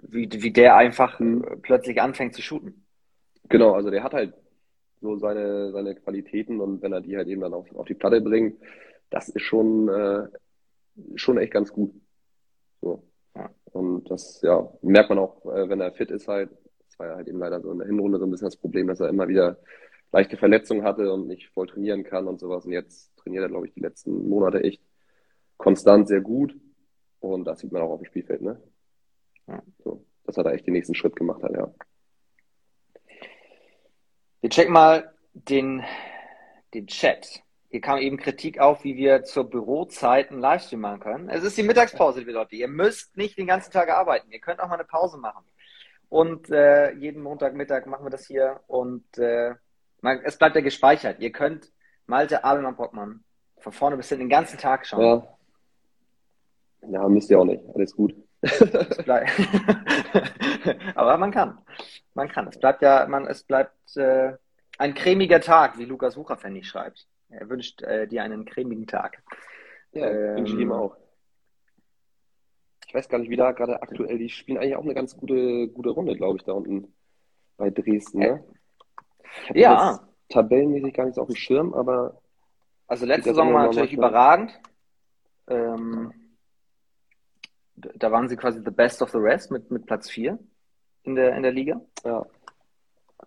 [0.00, 1.60] wie, wie der einfach mhm.
[1.60, 2.86] plötzlich anfängt zu shooten.
[3.48, 4.34] Genau, also der hat halt
[5.00, 8.20] so seine, seine Qualitäten und wenn er die halt eben dann auf, auf die Platte
[8.20, 8.60] bringt,
[9.10, 10.28] das ist schon, äh,
[11.14, 11.92] schon echt ganz gut.
[12.80, 13.04] So.
[13.34, 13.50] Ja.
[13.72, 16.50] Und das, ja, merkt man auch, äh, wenn er fit ist halt.
[16.88, 18.88] Das war ja halt eben leider so in der Hinrunde so ein bisschen das Problem,
[18.88, 19.58] dass er immer wieder
[20.12, 22.66] leichte Verletzungen hatte und nicht voll trainieren kann und sowas.
[22.66, 24.82] Und jetzt trainiert er, glaube ich, die letzten Monate echt
[25.56, 26.56] konstant sehr gut.
[27.20, 28.60] Und das sieht man auch auf dem Spielfeld, ne?
[29.46, 29.62] Ja.
[29.84, 31.72] So, dass er da echt den nächsten Schritt gemacht hat, ja.
[34.40, 35.82] Wir checken mal den,
[36.72, 37.42] den Chat.
[37.68, 41.28] Hier kam eben Kritik auf, wie wir zur Bürozeit einen Livestream machen können.
[41.28, 42.56] Es ist die Mittagspause, liebe Leute.
[42.56, 44.30] Ihr müsst nicht den ganzen Tag arbeiten.
[44.32, 45.44] Ihr könnt auch mal eine Pause machen.
[46.08, 48.60] Und äh, jeden Montagmittag machen wir das hier.
[48.66, 49.54] Und äh,
[50.00, 51.20] man, es bleibt ja gespeichert.
[51.20, 51.70] Ihr könnt
[52.06, 53.22] Malte Abelmann Bockmann
[53.58, 55.02] von vorne bis hin den ganzen Tag schauen.
[55.04, 55.38] Ja.
[56.88, 57.62] Ja, müsst ihr auch nicht.
[57.74, 58.14] Alles gut.
[60.94, 61.58] Aber man kann.
[62.14, 62.48] Man kann.
[62.48, 64.32] Es bleibt ja, man, es bleibt äh,
[64.78, 67.06] ein cremiger Tag, wie Lukas Wucherfennig schreibt.
[67.28, 69.22] Er wünscht äh, dir einen cremigen Tag.
[69.92, 70.96] Ja, ähm, wünsche ich ihm auch.
[72.86, 75.68] Ich weiß gar nicht, wie da gerade aktuell, die spielen eigentlich auch eine ganz gute,
[75.68, 76.92] gute Runde, glaube ich, da unten
[77.56, 78.18] bei Dresden.
[78.18, 78.44] Ne?
[79.54, 80.00] Ja.
[80.28, 82.20] Tabellenmäßig gar nicht so auf dem Schirm, aber.
[82.86, 84.58] Also letzte Saison war natürlich überragend.
[85.46, 86.12] Ähm,
[87.80, 90.38] da waren sie quasi the best of the rest mit, mit Platz 4
[91.04, 91.80] in der, in der Liga.
[92.04, 92.26] Ja.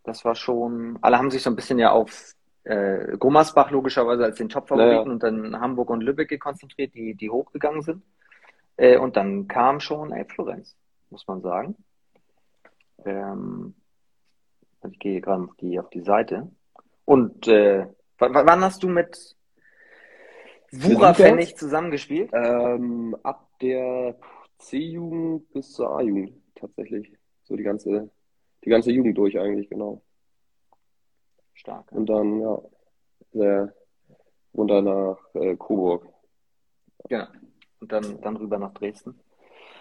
[0.04, 4.38] Das war schon, alle haben sich so ein bisschen ja auf äh, Gummersbach logischerweise als
[4.38, 5.12] den Top-Favoriten naja.
[5.12, 8.04] und dann Hamburg und Lübeck konzentriert, die, die hochgegangen sind.
[8.78, 10.76] Äh, und dann kam schon ey, Florenz,
[11.10, 11.76] muss man sagen.
[13.06, 13.76] Ähm,
[14.90, 16.50] ich gehe gerade auf die, auf die Seite.
[17.06, 17.86] Und äh,
[18.18, 19.36] wann hast du mit
[20.72, 22.32] Wucherpfennig zusammengespielt?
[22.34, 24.16] Ähm, ab der
[24.64, 27.12] C-Jugend bis zur A-Jugend tatsächlich.
[27.44, 28.10] So die ganze,
[28.64, 30.02] die ganze Jugend durch eigentlich, genau.
[31.54, 31.92] Stark.
[31.92, 32.62] Und dann, ja,
[33.34, 33.74] der
[34.54, 36.08] runter nach äh, Coburg.
[37.10, 37.28] Genau.
[37.80, 39.20] Und dann, dann rüber nach Dresden.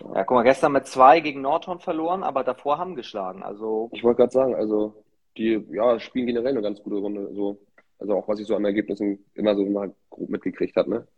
[0.00, 0.16] Ja.
[0.16, 3.42] ja, guck mal, gestern mit zwei gegen Nordhorn verloren, aber davor haben geschlagen.
[3.42, 3.90] Also.
[3.92, 5.04] Ich wollte gerade sagen, also
[5.36, 7.32] die ja, spielen generell eine ganz gute Runde.
[7.34, 7.58] So.
[7.98, 11.08] Also auch was ich so an Ergebnissen immer so mal grob mitgekriegt habe, ne?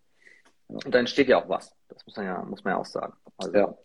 [0.68, 1.74] Und dann steht ja auch was.
[1.88, 3.14] Das muss man ja, muss man ja auch sagen.
[3.38, 3.77] Also, ja.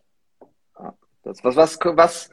[1.22, 2.30] Das, was, was, was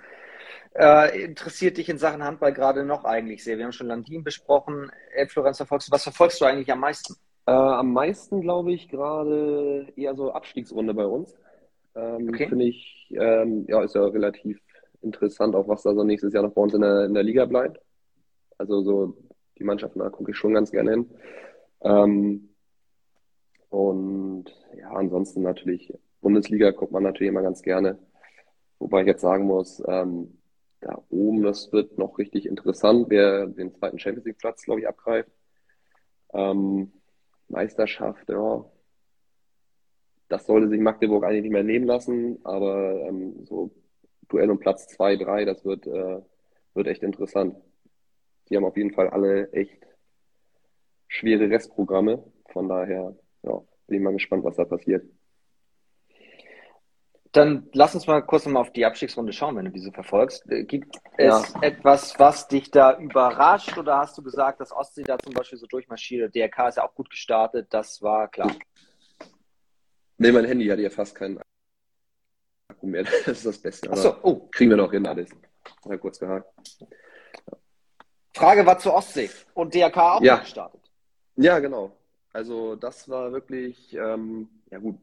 [0.76, 3.58] äh, interessiert dich in Sachen Handball gerade noch eigentlich sehr?
[3.58, 4.92] Wir haben schon Landin besprochen.
[5.14, 5.92] Ed Florenz verfolgst du.
[5.92, 7.16] Was verfolgst du eigentlich am meisten?
[7.46, 11.38] Äh, am meisten glaube ich gerade eher so Abstiegsrunde bei uns.
[11.96, 12.48] Ähm, okay.
[12.48, 14.60] Finde ich, ähm, ja, ist ja relativ
[15.02, 17.46] interessant, auch was da so nächstes Jahr noch bei uns in der, in der Liga
[17.46, 17.82] bleibt.
[18.58, 19.18] Also so
[19.58, 21.10] die Mannschaften, da gucke ich schon ganz gerne hin.
[21.82, 22.50] Ähm,
[23.70, 24.46] und
[24.78, 27.98] ja, ansonsten natürlich Bundesliga guckt man natürlich immer ganz gerne.
[28.80, 30.38] Wobei ich jetzt sagen muss, ähm,
[30.82, 34.88] da oben, das wird noch richtig interessant, wer den zweiten Champions League Platz, glaube ich,
[34.88, 35.32] abgreift.
[36.34, 36.92] Ähm,
[37.48, 38.66] Meisterschaft, ja,
[40.28, 43.72] das sollte sich Magdeburg eigentlich nicht mehr nehmen lassen, aber ähm, so
[44.28, 46.22] Duell um Platz 2, 3, das wird, äh,
[46.74, 47.56] wird echt interessant.
[48.50, 49.88] Die haben auf jeden Fall alle echt
[51.08, 53.16] schwere Restprogramme, von daher
[53.48, 55.06] ja, bin ich mal gespannt, was da passiert.
[57.34, 60.50] Dann lass uns mal kurz nochmal auf die Abstiegsrunde schauen, wenn du diese verfolgst.
[60.50, 61.44] Äh, gibt es ja.
[61.62, 65.68] etwas, was dich da überrascht oder hast du gesagt, dass Ostsee da zum Beispiel so
[65.68, 66.34] durchmarschiert?
[66.34, 68.56] DRK ist ja auch gut gestartet, das war klar.
[70.18, 71.40] Nee, mein Handy hatte ja fast keinen
[72.70, 73.04] Akku mehr.
[73.26, 73.92] Das ist das Beste.
[73.92, 74.48] Achso, oh.
[74.52, 75.30] Kriegen wir noch hin alles.
[75.86, 76.50] Mal kurz gehakt.
[78.34, 80.38] Frage war zur Ostsee und DRK auch ja.
[80.38, 80.82] gestartet.
[81.36, 81.96] Ja, genau.
[82.38, 85.00] Also das war wirklich, ähm, ja gut,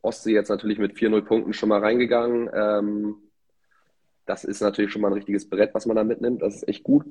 [0.00, 2.48] Ostsee jetzt natürlich mit 4-0 Punkten schon mal reingegangen.
[2.50, 3.16] Ähm,
[4.24, 6.40] das ist natürlich schon mal ein richtiges Brett, was man da mitnimmt.
[6.40, 7.04] Das ist echt gut.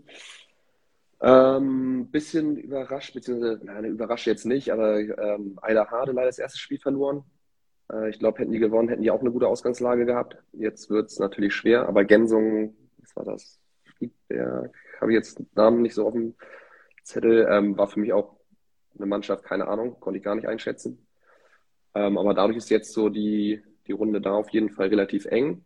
[1.22, 6.80] Ähm, bisschen überrascht, beziehungsweise, nein, überrascht jetzt nicht, aber ähm, Hade leider das erste Spiel
[6.80, 7.24] verloren.
[7.94, 10.38] Äh, ich glaube, hätten die gewonnen, hätten die auch eine gute Ausgangslage gehabt.
[10.54, 13.60] Jetzt wird es natürlich schwer, aber Gensung, was war das?
[13.96, 16.34] Friedberg, habe ich jetzt Namen nicht so auf dem
[17.04, 18.35] Zettel, ähm, war für mich auch
[18.98, 21.06] eine Mannschaft, keine Ahnung, konnte ich gar nicht einschätzen.
[21.94, 25.64] Ähm, aber dadurch ist jetzt so die, die Runde da auf jeden Fall relativ eng.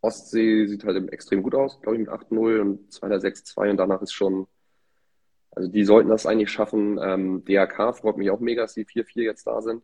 [0.00, 4.12] Ostsee sieht halt extrem gut aus, glaube ich, mit 8-0 und 2-6-2 und danach ist
[4.12, 4.48] schon,
[5.52, 6.98] also die sollten das eigentlich schaffen.
[7.00, 9.82] Ähm, DRK freut mich auch mega, dass die 4-4 jetzt da sind,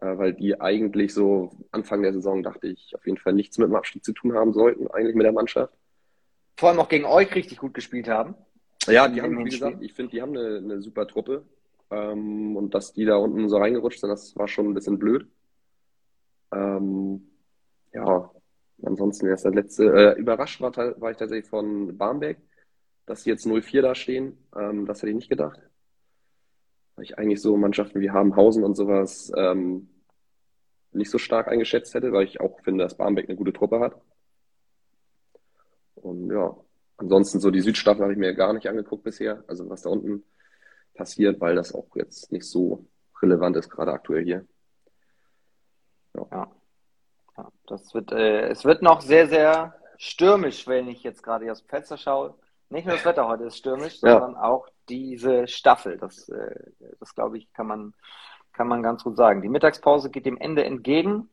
[0.00, 3.68] äh, weil die eigentlich so Anfang der Saison, dachte ich, auf jeden Fall nichts mit
[3.68, 5.74] dem Abstieg zu tun haben sollten, eigentlich mit der Mannschaft.
[6.56, 8.34] Vor allem auch gegen euch richtig gut gespielt haben.
[8.92, 11.44] Ja, die haben, wie gesagt, ich finde, die haben eine, eine super Truppe.
[11.90, 15.26] Ähm, und dass die da unten so reingerutscht sind, das war schon ein bisschen blöd.
[16.52, 17.30] Ähm,
[17.92, 18.30] ja,
[18.82, 19.84] ansonsten erst der letzte.
[19.84, 22.38] Äh, überrascht war, war, ich tatsächlich von Barmbek,
[23.06, 24.38] dass sie jetzt 0-4 da stehen.
[24.56, 25.60] Ähm, das hätte ich nicht gedacht.
[26.96, 29.88] Weil ich eigentlich so Mannschaften wie Habenhausen und sowas ähm,
[30.92, 34.00] nicht so stark eingeschätzt hätte, weil ich auch finde, dass Barmbek eine gute Truppe hat.
[35.94, 36.56] Und ja,
[36.98, 39.42] ansonsten so die Südstaffel habe ich mir gar nicht angeguckt bisher.
[39.46, 40.24] Also was da unten
[40.94, 42.86] passiert, weil das auch jetzt nicht so
[43.22, 44.46] relevant ist, gerade aktuell hier.
[46.14, 46.26] Ja.
[46.30, 46.50] ja.
[47.36, 51.62] ja das wird, äh, es wird noch sehr, sehr stürmisch, wenn ich jetzt gerade aus
[51.62, 52.34] dem Fenster schaue.
[52.70, 54.20] Nicht nur das Wetter heute ist stürmisch, ja.
[54.20, 55.96] sondern auch diese Staffel.
[55.96, 56.54] Das, äh,
[57.00, 57.94] das glaube ich, kann man,
[58.52, 59.40] kann man ganz gut sagen.
[59.40, 61.30] Die Mittagspause geht dem Ende entgegen.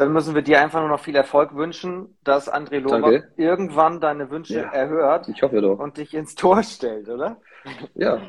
[0.00, 4.30] Dann müssen wir dir einfach nur noch viel Erfolg wünschen, dass André Lohmer irgendwann deine
[4.30, 5.78] Wünsche ja, erhört ich hoffe doch.
[5.78, 7.38] und dich ins Tor stellt, oder?
[7.94, 8.22] Ja,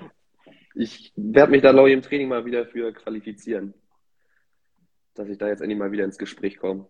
[0.75, 3.73] ich werde mich da neu im Training mal wieder für qualifizieren,
[5.13, 6.89] dass ich da jetzt endlich mal wieder ins Gespräch komme.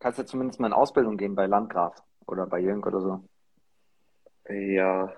[0.00, 3.28] Kannst du zumindest mal in Ausbildung gehen bei Landgraf oder bei Jönk oder so?
[4.52, 5.12] Ja,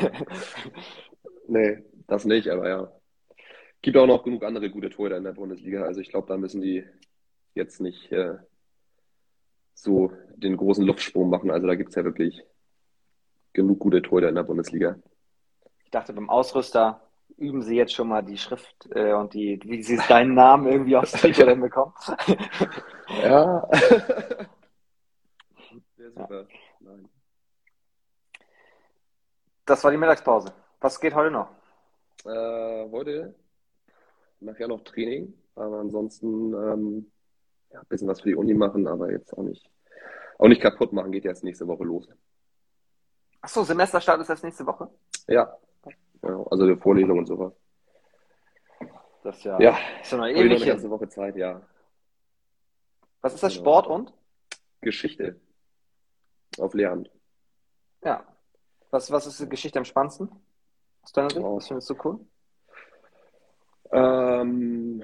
[1.47, 2.91] Nee, das nicht, aber ja.
[3.81, 5.83] Gibt auch noch genug andere gute Torhüter in der Bundesliga.
[5.83, 6.83] Also ich glaube, da müssen die
[7.53, 8.35] jetzt nicht äh,
[9.75, 11.51] so den großen Luftsprung machen.
[11.51, 12.43] Also da gibt es ja wirklich
[13.53, 14.97] genug gute Torhüter in der Bundesliga.
[15.83, 17.01] Ich dachte beim Ausrüster
[17.37, 20.95] üben Sie jetzt schon mal die Schrift äh, und die, wie Sie deinen Namen irgendwie
[20.95, 21.93] aufs T-Shirt hinbekommen?
[23.23, 23.67] ja.
[25.97, 26.47] Sehr super.
[26.79, 27.09] Nein.
[29.65, 30.53] Das war die Mittagspause.
[30.79, 31.49] Was geht heute noch?
[32.25, 33.35] Äh, heute
[34.39, 37.11] nachher noch Training, aber ansonsten ähm,
[37.71, 39.69] ja, ein bisschen was für die Uni machen, aber jetzt auch nicht,
[40.37, 42.07] auch nicht kaputt machen, geht jetzt nächste Woche los.
[43.41, 44.89] Achso, Semesterstart ist das nächste Woche?
[45.27, 45.57] Ja.
[46.25, 47.53] Ja also die Vorlesung und sowas.
[49.23, 51.61] Das ist ja, Ja, ist ja noch ewig eine ganze Woche Zeit, ja.
[53.21, 53.53] Was ist das?
[53.53, 53.63] Genau.
[53.63, 54.13] Sport und?
[54.81, 55.39] Geschichte.
[56.59, 57.09] Auf Lehramt.
[58.03, 58.23] Ja.
[58.91, 60.29] Was, was ist die Geschichte am spannendsten?
[61.01, 61.43] Aus deiner Sicht?
[61.43, 61.57] Oh.
[61.57, 62.19] Was findest du cool?
[63.91, 65.03] Ähm,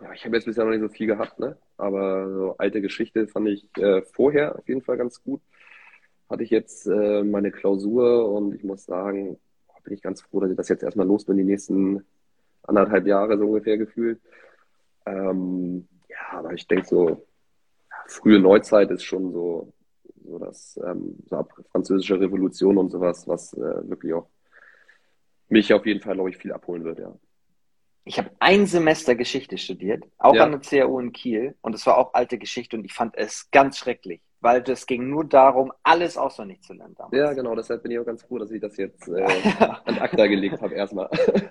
[0.00, 1.56] ja, ich habe jetzt bisher noch nicht so viel gehabt, ne?
[1.76, 5.40] Aber so alte Geschichte fand ich äh, vorher auf jeden Fall ganz gut.
[6.28, 9.38] Hatte ich jetzt äh, meine Klausur und ich muss sagen,
[9.82, 12.04] bin ich ganz froh, dass ich das jetzt erstmal los bin, die nächsten
[12.62, 14.20] anderthalb Jahre so ungefähr gefühlt.
[15.06, 17.26] Ähm, ja, aber ich denke so,
[18.06, 19.72] frühe Neuzeit ist schon so,
[20.24, 24.28] so das ähm, so ab französische Revolution und sowas, was äh, wirklich auch
[25.48, 27.16] mich auf jeden Fall, glaube ich, viel abholen wird, ja.
[28.04, 30.44] Ich habe ein Semester Geschichte studiert, auch Ja.
[30.44, 33.50] an der CAU in Kiel, und es war auch alte Geschichte und ich fand es
[33.50, 37.16] ganz schrecklich, weil es ging nur darum, alles auswendig zu lernen damals.
[37.16, 39.22] Ja, genau, deshalb bin ich auch ganz froh, dass ich das jetzt äh,
[39.84, 41.08] an ACTA gelegt habe erstmal.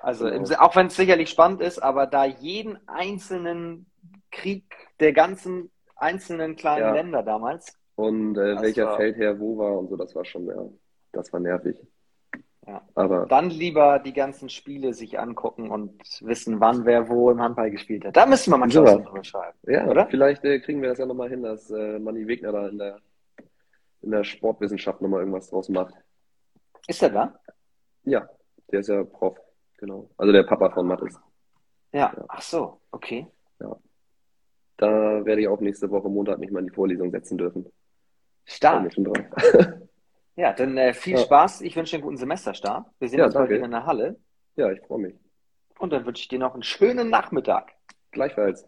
[0.00, 0.60] Also im, Genau.
[0.60, 3.86] auch wenn es sicherlich spannend ist, aber da jeden einzelnen
[4.30, 4.64] Krieg
[5.00, 6.92] der ganzen einzelnen kleinen Ja.
[6.94, 10.46] Länder damals, Und äh, Das welcher war- Feldherr wo war und so, das war schon,
[10.46, 10.54] ja,
[11.12, 11.76] das war nervig.
[12.66, 12.82] Ja.
[12.94, 17.70] Aber dann lieber die ganzen Spiele sich angucken und wissen, wann wer wo im Handball
[17.70, 18.16] gespielt hat.
[18.16, 18.84] Da müssen wir mal So.
[18.84, 19.56] Drüber schreiben.
[19.68, 20.06] ja, Oder?
[20.06, 22.98] vielleicht äh, kriegen wir das ja nochmal hin, dass äh, Manni Wegner da in der,
[24.02, 25.94] in der Sportwissenschaft nochmal irgendwas draus macht.
[26.88, 27.38] Ist er da?
[28.04, 28.28] Ja,
[28.72, 29.38] der ist ja Prof,
[29.78, 30.10] genau.
[30.16, 31.18] Also der Papa von Mathis.
[31.92, 32.12] Ja.
[32.16, 32.24] Ja.
[32.28, 33.26] Ach so, okay.
[34.76, 37.66] Da werde ich auch nächste Woche Montag mich mal in die Vorlesung setzen dürfen.
[38.44, 38.92] Stark.
[40.36, 41.18] Ja, dann äh, viel Ja.
[41.18, 41.62] Spaß.
[41.62, 42.86] Ich wünsche dir einen guten Semesterstart.
[42.98, 43.54] Wir sehen Ja, uns bald danke.
[43.56, 44.16] wieder in der Halle.
[44.56, 45.14] Ja, ich freue mich.
[45.78, 47.72] Und dann wünsche ich dir noch einen schönen Nachmittag.
[48.12, 48.66] Gleichfalls.